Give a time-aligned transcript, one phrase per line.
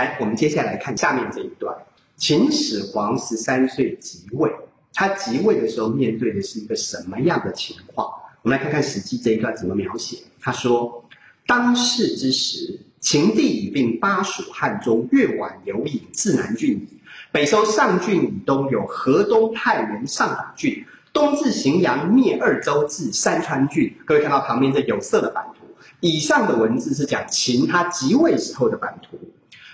[0.00, 1.76] 来，我们接下来看下面这一段。
[2.16, 4.50] 秦始皇十三岁即位，
[4.94, 8.08] 他即位的时候面对的是一个什么样的情况？
[8.40, 10.16] 我们来看看《史记》这一段怎么描写。
[10.40, 11.04] 他说
[11.46, 16.88] ：“当世之时，秦帝已并巴蜀汉中，越宛有尹，自南郡矣。
[17.30, 23.94] 北收上郡以东有河东太原上党郡，东至荥阳，灭二州，至山川郡。
[24.06, 25.66] 各位看到旁边这有色的版图，
[26.00, 29.18] 以上的文字是讲秦他即位时候的版图。”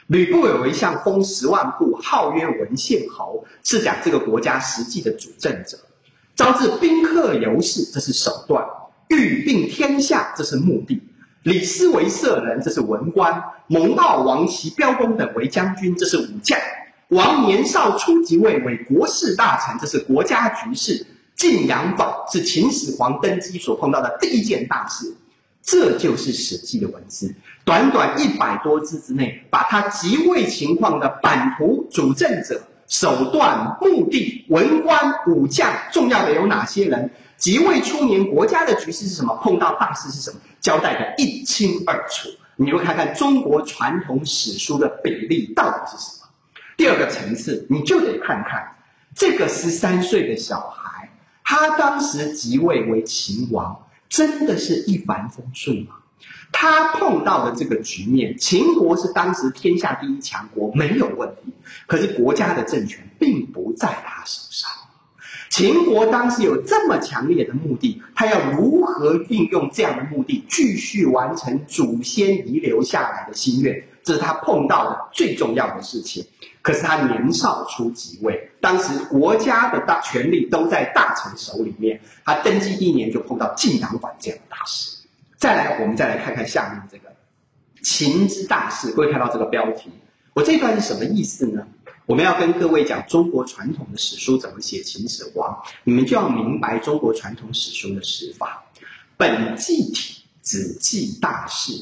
[0.07, 5.79] 吕不韦为相，封十万户，号曰文献侯，是讲这个国家实际的主政者。
[6.37, 8.63] 招致宾客游士，这是手段；
[9.09, 11.03] 欲并天下，这是目的。
[11.43, 13.33] 李斯为舍人，这是文官；
[13.67, 16.59] 蒙骜、王齐、彪公等为将军，这是武将。
[17.09, 21.07] 王年少初即位为国事大臣，这是国家局势。
[21.35, 25.15] 晋阳坊是秦始皇登基所碰到的第一件大事。
[25.67, 27.35] 这就是《史记》的文字，
[27.65, 42.29] 短短一百多字之内，把他即位情况的版图、主政者、手段、目的、文官、武将，重要的有哪些人，即位初年国家的局势是什么，碰到大事是什么，交代的一清二楚。
[42.55, 46.29] 你就看看中国传统史书的比例到底是什么。
[46.77, 48.77] 第二个层次，你就得看看
[49.17, 51.11] 这个十三岁的小孩，
[51.43, 53.83] 他当时即位为秦王。
[54.09, 55.97] 真的是一帆风顺吗？
[56.53, 61.53] 他碰到的这个局面，秦国是当时天下第一强国，没有问题。
[61.87, 64.71] 可是国家的政权并不在他手上。
[65.49, 73.85] 秦国当时有这么强烈的目的，他要如何运用这样的目的，继续完成祖先遗留下来的心愿？
[74.03, 76.27] 这是他碰到的最重要的事情。
[76.63, 82.01] 可是他年少初即位，当时国家的大权力都在大臣手里面。
[82.25, 84.97] 他登基第一年就碰到晋阳馆这样的大事。
[85.37, 87.15] 再来，我们再来看看下面这个
[87.83, 88.91] 秦之大事。
[88.91, 89.91] 各位看到这个标题，
[90.35, 91.69] 我这段是什么意思呢？
[92.07, 98.65] 我们要跟各位讲中国传统的史书怎么写秦始皇，你们就要明白中国传统史书的史法。
[99.17, 101.73] 本纪体只记大事。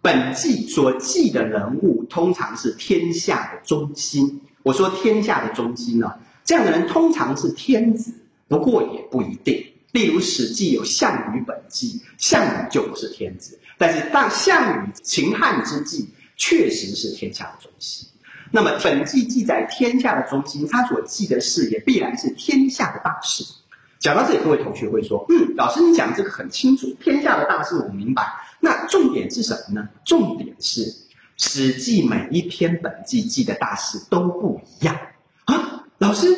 [0.00, 4.40] 本纪所记的人物通常是天下的中心。
[4.62, 8.12] 我说天下的中心呢，这样的人通常是天子，
[8.48, 9.66] 不过也不一定。
[9.92, 18.08] 例如《史记》有项羽本纪，项羽就不是天子，但是当项羽秦汉之际，确实是天下的中心。
[18.54, 23.44] 那么本纪记载天下的中心，他所记的事也必然是天下的大事。
[23.98, 28.22] 讲到这里，各位同学会说：“嗯，老师，你讲这个很清楚，天下的大事我明白。
[28.60, 29.88] 那重点是什么呢？
[30.04, 30.82] 重点是
[31.36, 35.00] 《史记》每一篇本纪记的大事都不一样
[35.46, 35.86] 啊。
[35.98, 36.28] 老师，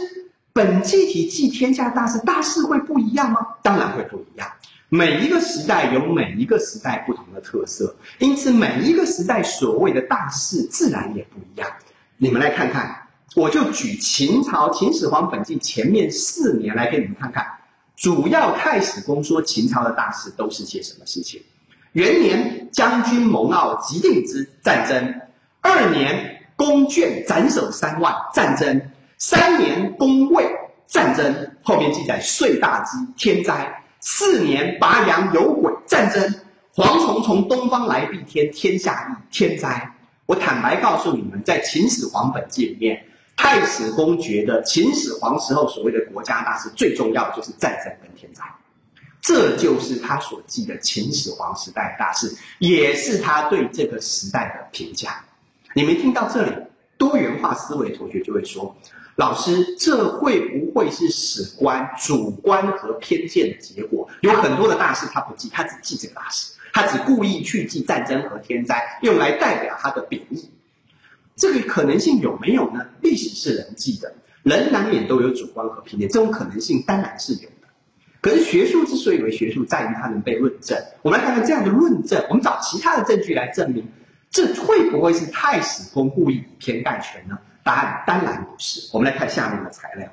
[0.54, 3.46] 本纪体记天下大事，大事会不一样吗？
[3.62, 4.50] 当然会不一样。
[4.88, 11.68] 每一个时代有每一个时代不同的特色，因此每一个时代所谓的大事自然也不一样。
[12.18, 13.02] 你们来看看。”
[13.34, 17.46] 我就举秦朝秦始皇本纪前面四年来给你们看看，
[17.94, 21.42] 主要太史公说秦朝的大事都是些什么事情？
[21.92, 25.20] 元年将军蒙骜即定之战争，
[25.60, 30.46] 二年公卷斩首三万战争，三年攻魏
[30.86, 36.34] 战争，后面记载岁大饥天灾，四年拔阳有鬼战争，
[36.74, 39.92] 蝗虫从东方来必天天下异天灾。
[40.26, 43.06] 我坦白告诉你们，在秦始皇本纪里面。
[43.38, 48.42] 太史公觉得秦始皇时候所谓的国家大事最重要的就是战争跟天灾，
[49.20, 55.22] 这就是他所记的秦始皇时代的大事，也是他对这个时代的评价。
[55.74, 56.52] 你们听到这里，
[56.96, 58.74] 多元化思维同学就会说：
[59.16, 64.08] 老师，这会不会是史官主观和偏见的结果？
[64.20, 70.50] 有很多的大事他不记，他只记这个大事，他只故意去记战争和天灾，用来代表他的贬义。
[71.34, 72.86] 这个可能性有没有呢？
[73.00, 77.68] 历史是人记的，人难免都有主观和偏见，这种可能性当然是有的。
[78.20, 80.78] 可是学术之所以为学术，在于它能被论证。
[81.00, 83.88] 我们来看看这样的论证，我们找其他的证据来证明，
[84.30, 87.38] 这会不会是太史公故意以偏概全呢？
[87.66, 88.88] 答案当然不是。
[88.92, 90.08] 我们来看下面的材料，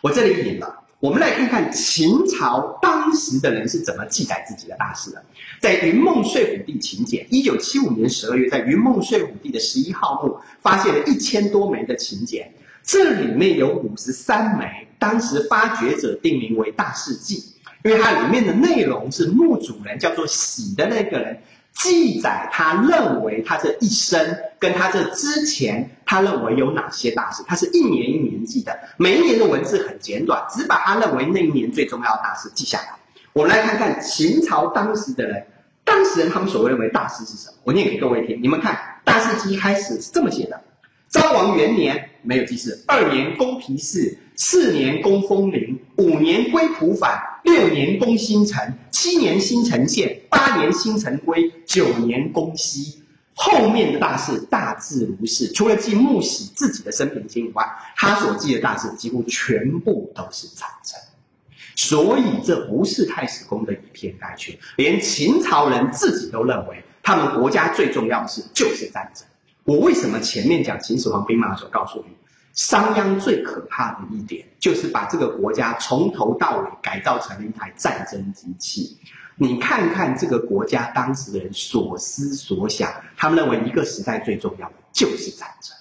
[0.00, 0.78] 我这里引了。
[1.00, 5.24] 我们来看看秦朝当时的人是怎么记载自己的大事的。
[5.60, 12.52] 在云梦睡虎地秦简，一九七五年十二月，在云梦睡虎地的十一号墓，发现了一千多枚的秦简，
[12.84, 17.52] 这里面有五十三枚，当时发掘者定名为大事记，
[17.82, 21.42] 因为它里面的内容是墓主人叫做喜的那个人。
[21.74, 27.42] 记载他认为他这一生跟他这之前，他认为有哪些大事？
[27.46, 32.88] 他是一年一年记的，每一年的文字很简短，只把他认为那一年最重要的大事记下来。
[33.32, 35.46] 我们来看看秦朝当时的人，
[35.84, 37.54] 当时人他们所认为大事是什么？
[37.64, 40.60] 我念给各位听，你们看大事记一开始是这么写的：
[41.08, 53.02] 昭王元年没有记事，二年攻皮事，四年攻封陵，五年归蒲反，六年攻新城，七年新城县，八年新城归，九年攻西。
[53.34, 57.66] 后面的大事大致如是，除了记穆喜自己的生平经以外，
[57.96, 61.00] 他所记的大事几乎全部都是战争。
[61.74, 69.26] 所以这不是太史公的以偏概全，连秦朝人自己都认为，他们国家最重要的事就是战争。
[69.64, 72.14] 我为什么前面讲秦始皇兵马的时候告诉你，
[72.54, 78.98] 商鞅最可怕的一点就是把这个国家从头到尾改造成了一台战争机器。
[79.36, 85.74] 你看看这个国家当时的人所思所想，他们认为一个时代最重要的就是战争。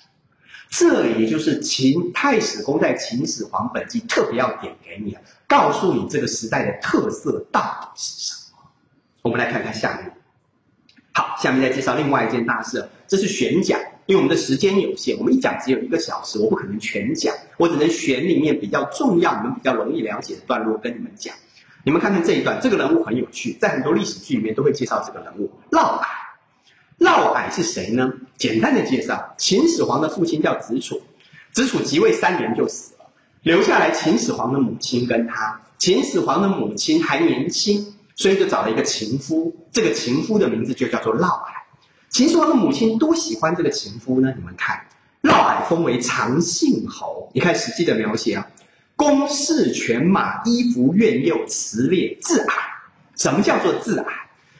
[0.69, 5.17] 这也就是秦太史公在《秦始皇本纪》特别要点给你，
[5.47, 8.59] 告诉你这个时代的特色到底是什么。
[9.21, 10.13] 我们来看看下面。
[11.13, 21.35] 好，下面再介绍另外一件大事，这是选讲，因为我们的时间有限，我们一讲只有一个小时，我不可能全讲，我只能选里面比较重要、你们比较容易了解的段落跟你们讲。
[21.83, 26.05] 你们看看这一段，这个人物很有趣，在很多历史剧里面都会介绍这个人物嫪毐。
[26.99, 28.13] 嫪毐是谁呢？
[28.37, 31.01] 简单的介绍，秦始皇的父亲叫子楚，
[31.51, 33.05] 子楚即位三年就死了，
[33.41, 35.59] 留下来秦始皇的母亲跟他。
[35.77, 41.45] 秦始皇的母亲还年轻，所以就找了一个情夫，这个情夫的名字就叫做嫪毐。
[42.09, 44.33] 秦始皇的母亲多喜欢这个情夫呢？
[44.37, 44.85] 你们看，
[45.21, 47.31] 嫪毐封为长信侯。
[47.33, 48.47] 你看史记的描写啊。
[48.97, 52.51] 公事犬马衣服苑囿辞列自蔼，
[53.15, 54.05] 什么叫做自蔼？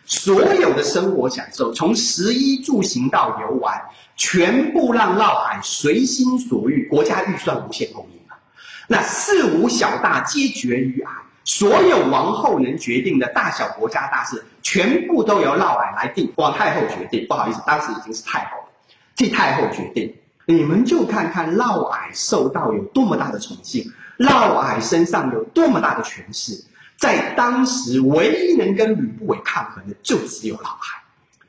[0.06, 3.80] 所有的生活享受，从食衣住行到游玩，
[4.18, 8.40] 全部让嫪毐随心所欲，国家预算无限供应啊。
[8.88, 11.08] 那事无小大皆决于蔼，
[11.54, 17.28] 所有王后能决定的大小国家大事，全部都由嫪毐来定，王太后决定。
[17.28, 18.70] 不好意思，当时已经是太后了，
[19.18, 20.16] 替太后决定。
[20.46, 23.92] 你们就看看嫪毐受到有多么大的宠幸。
[24.18, 26.64] 嫪毐身上有多么大的权势，
[26.98, 31.02] 在当时唯一能跟吕不韦抗衡的，就只有嫪毐。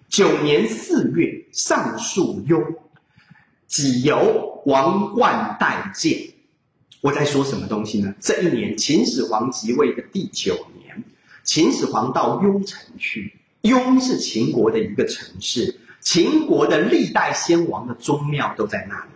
[0.09, 2.75] 九年四月，上树雍，
[3.69, 6.33] 己由王冠代见。
[7.03, 8.15] 我在说什么东西呢？
[8.21, 10.55] 这一年，秦始皇即位的第九
[10.85, 11.03] 年，
[11.43, 13.35] 秦始皇到雍城去。
[13.63, 19.11] 雍是秦国的一个城市，秦国的历代先王的宗庙都在那里。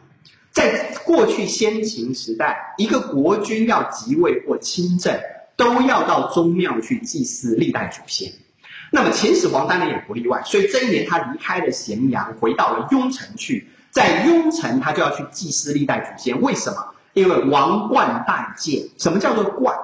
[0.51, 5.21] 在过去先秦时代，一个国君要即位或亲政，
[5.55, 8.33] 都要到宗庙去祭祀历代祖先。
[8.91, 13.69] 那么秦始皇当然也不例外，所以这一年他离开了咸阳，回到了雍城去。
[13.93, 16.41] 在雍城，他就要去祭祀历代祖先。
[16.43, 16.95] 为什么？
[17.17, 18.85] 因为王冠待见。
[18.99, 19.75] 什么叫做冠？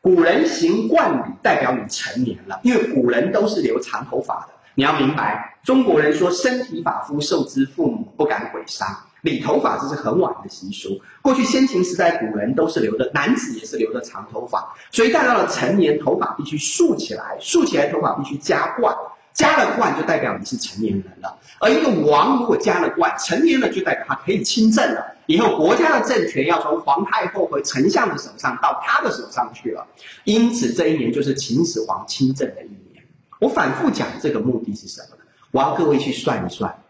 [0.00, 2.60] 古人行冠礼，代表你成年了。
[2.62, 4.48] 因为古人都是留长头发的。
[4.74, 8.88] 你要明白，中国人说身体发肤受之父母，不敢毁伤。
[9.20, 18.96] 理头发这是很晚的习俗，过去先秦时代古人都是留的，男子也是留的长头发，所以到了成年，头发必须竖起来，竖起来头发必须加冠，
[19.34, 21.36] 加了冠就代表你是成年人了。
[21.58, 29.86] 而一个王如果加了冠，成年了就代表他可以亲政了，以后国家的政权要从皇太后和丞相的手上到他的手上去了。
[30.24, 33.04] 因此这一年就是秦始皇亲政的一年。
[33.38, 35.22] 我反复讲这个目的是什么呢？
[35.50, 36.82] 我要各位去算一算。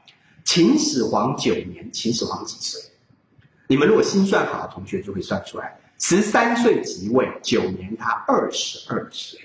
[0.45, 2.80] 秦始皇九年，秦始皇几岁？
[3.66, 5.76] 你们如果心算好的同学就会算出来。
[5.99, 9.40] 十三岁即位，九年他二十二岁。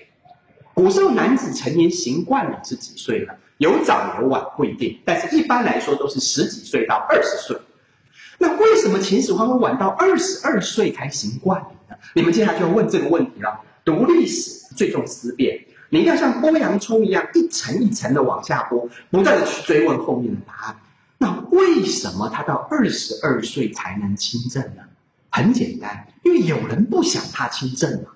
[0.72, 3.34] 古时候男子成年行冠礼是几岁呢？
[3.58, 7.58] 有早有晚不一定，但是一般来说都是十几岁到二十岁。
[8.38, 11.96] 那为什么秦始皇会晚到二十二岁才行冠礼呢？
[12.14, 13.60] 你们接下来就要问这个问题了。
[13.84, 20.76] 读历史最重思辨，你一定要像剥洋葱一样一层一层的往下剥，不断的去追问后面的答案。
[21.18, 24.82] 那为什么他到二十二岁才能亲政呢？
[25.30, 28.10] 很简单，因为有人不想他亲政嘛。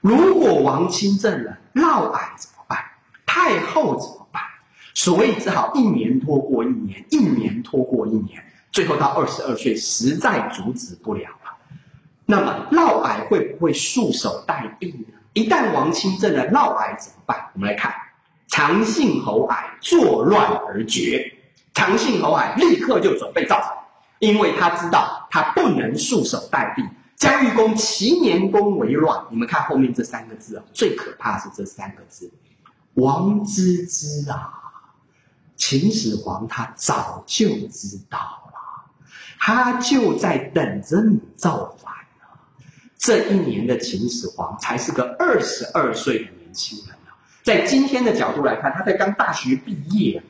[0.00, 2.78] 如果王亲政了，嫪毐怎么办？
[3.24, 4.42] 太后怎么办？
[4.94, 8.42] 所以只好一年拖过一年，一年拖过一年，
[8.76, 11.56] 最后到二十二岁，实在阻止不了了。
[12.26, 15.14] 那么嫪毐会不会束手待毙呢？
[15.32, 17.48] 一旦王亲政了，嫪毐怎么办？
[17.54, 17.94] 我们来看，
[18.48, 21.32] 长信侯毐作乱而绝。
[21.72, 23.72] 长信侯毐立刻就准备造反，
[24.18, 26.86] 因为他知道他不能束手待毙。
[27.16, 32.30] 姜玉公齐年宫为乱，你们看后面这三个字啊，最可怕是这三个字：
[32.92, 34.52] 王知之啊！
[35.56, 38.45] 秦始皇他早就知道，
[39.38, 42.38] 他就在等着你造反呢。
[42.98, 50.22] 这一年的秦始皇才是个二十二岁的年轻人啊，在今天的角度来看，他才刚大学毕业。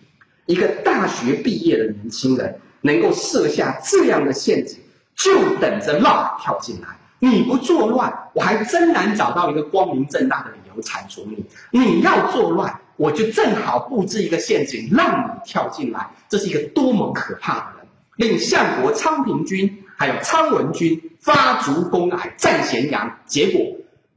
[0.47, 4.79] 一个大学毕业的年轻人能够设下这样的陷阱，
[5.17, 6.87] 就等着闹跳进来。
[7.19, 11.45] 你不作乱，我还真难找到一个光明正大的理由铲除你。
[11.71, 16.11] 你要作乱，我就正好布置一个陷阱，让你跳进来。
[16.29, 17.75] 这是一个多么可怕的！
[18.17, 23.61] 令相国昌平君还有昌文君发足攻矮占咸阳，结果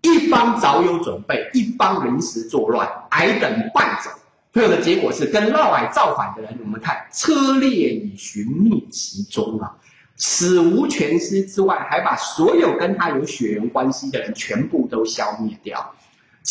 [0.01, 4.10] 一方早有准备，一方临时作乱，矮等败走。
[4.51, 9.75] 最后的结果是，跟嫪毐造反的人，我们看车裂以寻觅其中啊。
[10.15, 15.94] 死无全尸之外，还把所有跟他有血缘关系的人全部都消灭掉。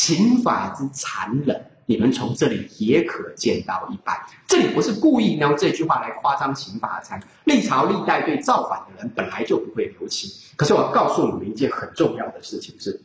[0.01, 4.17] 秦法之残忍，你们从这里也可见到一斑。
[4.47, 7.29] 这里不是故意用这句话来夸张秦法的残忍。
[7.43, 10.31] 历朝历代对造反的人本来就不会留情。
[10.55, 13.03] 可是我告诉你们一件很重要的事情是，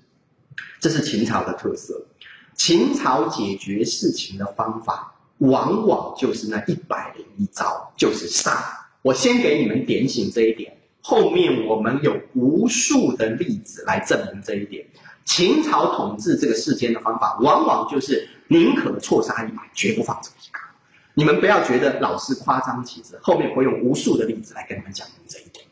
[0.79, 2.05] 这是秦朝的特色。
[2.53, 8.87] 秦朝解决事情的方法，往往就是那一百零一招，就是杀。
[9.01, 14.87] 我先给你们点醒这一点，后面我们有无数的例子来证明这一点。
[15.25, 20.59] 秦朝统治这个世间的方法，往往就是宁可错杀一百，绝不放走一个。
[21.13, 25.65] 你们不要觉得老师夸张其词，后面会用无数的例子来跟你们讲明这一点。